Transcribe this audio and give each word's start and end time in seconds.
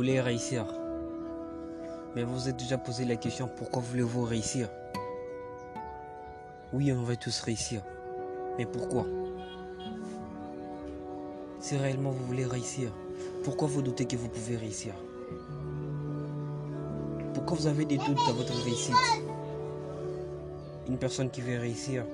voulez 0.00 0.18
réussir. 0.18 0.64
Mais 2.16 2.22
vous 2.22 2.32
vous 2.32 2.48
êtes 2.48 2.56
déjà 2.56 2.78
posé 2.78 3.04
la 3.04 3.16
question 3.16 3.50
pourquoi 3.54 3.82
voulez-vous 3.82 4.22
réussir? 4.22 4.66
Oui, 6.72 6.90
on 6.90 7.02
va 7.02 7.16
tous 7.16 7.38
réussir. 7.42 7.82
Mais 8.56 8.64
pourquoi? 8.64 9.04
Si 11.60 11.76
réellement 11.76 12.12
vous 12.12 12.24
voulez 12.24 12.46
réussir, 12.46 12.90
pourquoi 13.44 13.68
vous 13.68 13.82
doutez 13.82 14.06
que 14.06 14.16
vous 14.16 14.30
pouvez 14.30 14.56
réussir? 14.56 14.94
Pourquoi 17.34 17.58
vous 17.58 17.66
avez 17.66 17.84
des 17.84 17.98
doutes 17.98 18.26
dans 18.26 18.32
votre 18.32 18.54
réussite? 18.64 18.94
Une 20.88 20.96
personne 20.96 21.28
qui 21.28 21.42
veut 21.42 21.58
réussir 21.58 22.06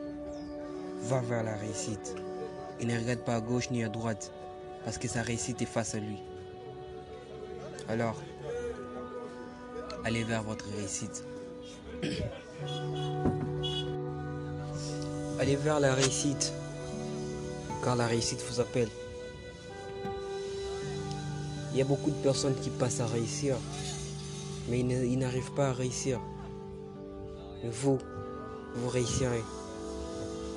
va 1.02 1.20
vers 1.20 1.44
la 1.44 1.54
réussite. 1.54 2.16
Il 2.80 2.88
ne 2.88 2.98
regarde 2.98 3.20
pas 3.20 3.36
à 3.36 3.40
gauche 3.40 3.70
ni 3.70 3.84
à 3.84 3.88
droite 3.88 4.32
parce 4.84 4.98
que 4.98 5.06
sa 5.06 5.22
réussite 5.22 5.62
est 5.62 5.66
face 5.66 5.94
à 5.94 6.00
lui. 6.00 6.20
Alors, 7.88 8.16
allez 10.04 10.24
vers 10.24 10.42
votre 10.42 10.64
réussite. 10.76 11.24
allez 15.38 15.54
vers 15.54 15.78
la 15.78 15.94
réussite, 15.94 16.52
car 17.84 17.94
la 17.94 18.08
réussite 18.08 18.42
vous 18.50 18.60
appelle. 18.60 18.88
Il 21.72 21.78
y 21.78 21.82
a 21.82 21.84
beaucoup 21.84 22.10
de 22.10 22.16
personnes 22.16 22.56
qui 22.56 22.70
passent 22.70 22.98
à 23.00 23.06
réussir, 23.06 23.54
mais 24.68 24.80
ils 24.80 25.18
n'arrivent 25.18 25.52
pas 25.52 25.68
à 25.68 25.72
réussir. 25.72 26.18
Mais 27.62 27.70
vous, 27.70 27.98
vous 28.74 28.88
réussirez. 28.88 29.44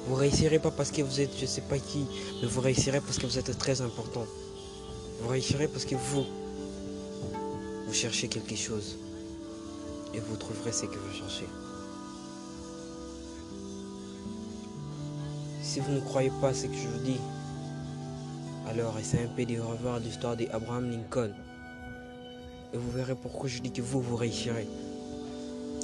Vous 0.07 0.15
réussirez 0.15 0.57
pas 0.57 0.71
parce 0.71 0.89
que 0.89 1.03
vous 1.03 1.21
êtes 1.21 1.37
je 1.39 1.45
sais 1.45 1.61
pas 1.61 1.77
qui, 1.77 2.07
mais 2.41 2.47
vous 2.47 2.61
réussirez 2.61 3.01
parce 3.01 3.19
que 3.19 3.27
vous 3.27 3.37
êtes 3.37 3.55
très 3.59 3.81
important. 3.81 4.25
Vous 5.21 5.27
réussirez 5.27 5.67
parce 5.67 5.85
que 5.85 5.95
vous, 5.95 6.25
vous 7.89 7.95
cherchez 7.95 8.27
quelque 8.27 8.55
chose 8.55 8.97
et 10.13 10.19
vous 10.19 10.35
trouverez 10.35 10.71
ce 10.71 10.85
que 10.85 10.99
vous 10.99 11.11
cherchez. 11.11 11.47
Si 15.63 15.79
vous 15.79 15.93
ne 15.93 15.99
croyez 15.99 16.31
pas 16.39 16.53
ce 16.53 16.67
que 16.67 16.75
je 16.75 16.87
vous 16.87 17.03
dis, 17.03 17.19
alors 18.67 18.95
essayez 18.99 19.23
un 19.23 19.27
peu 19.29 19.43
de 19.43 19.59
revoir 19.59 19.99
l'histoire 19.99 20.37
d'Abraham 20.37 20.91
Lincoln. 20.91 21.33
Et 22.75 22.77
vous 22.77 22.91
verrez 22.91 23.15
pourquoi 23.15 23.49
je 23.49 23.57
dis 23.57 23.71
que 23.71 23.81
vous, 23.81 24.01
vous 24.01 24.17
réussirez. 24.17 24.67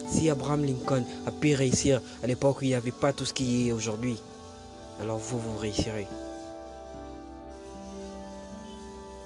Si 0.07 0.29
Abraham 0.29 0.63
Lincoln 0.63 1.03
a 1.25 1.31
pu 1.31 1.55
réussir 1.55 2.03
à 2.21 2.27
l'époque 2.27 2.61
où 2.61 2.65
il 2.65 2.67
n'y 2.67 2.75
avait 2.75 2.91
pas 2.91 3.13
tout 3.13 3.25
ce 3.25 3.33
qui 3.33 3.67
est 3.67 3.71
aujourd'hui, 3.71 4.17
alors 5.01 5.17
vous, 5.17 5.39
vous 5.39 5.57
réussirez. 5.57 6.05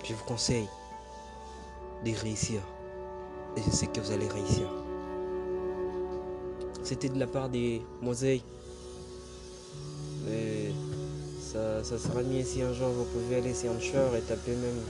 Je 0.05 0.13
vous 0.13 0.23
conseille 0.23 0.69
de 2.05 2.11
réussir. 2.11 2.61
Et 3.57 3.61
je 3.65 3.71
sais 3.71 3.87
que 3.87 3.99
vous 3.99 4.11
allez 4.11 4.27
réussir. 4.27 4.67
C'était 6.83 7.09
de 7.09 7.19
la 7.19 7.27
part 7.27 7.49
des 7.49 7.81
Moseilles. 8.01 8.43
Mais 10.25 10.71
ça, 11.41 11.83
ça 11.83 11.97
sera 11.97 12.21
mieux 12.21 12.43
si 12.43 12.61
un 12.61 12.73
jour 12.73 12.89
vous 12.89 13.05
pouvez 13.05 13.37
aller 13.37 13.53
sur 13.53 13.71
Anchor 13.71 14.15
et 14.15 14.21
taper 14.21 14.51
même 14.51 14.81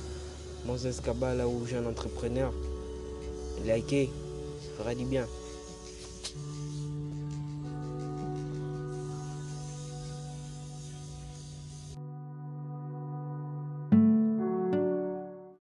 Moses 0.65 1.02
Kaba 1.03 1.33
là 1.33 1.47
où 1.47 1.63
un 1.75 1.85
entrepreneur. 1.89 2.52
Et 3.63 3.67
liker, 3.67 4.09
ça 4.61 4.69
fera 4.77 4.95
du 4.95 5.05
bien. 5.05 5.25